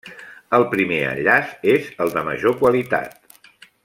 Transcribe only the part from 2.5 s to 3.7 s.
qualitat.